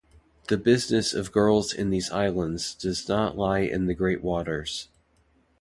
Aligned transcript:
The 0.47 0.57
business 0.57 1.13
of 1.13 1.31
girls 1.31 1.71
in 1.71 1.91
these 1.91 2.09
islands 2.09 2.73
does 2.73 3.07
not 3.07 3.37
lie 3.37 3.59
in 3.59 3.85
the 3.85 3.93
great 3.93 4.23
waters. 4.23 4.87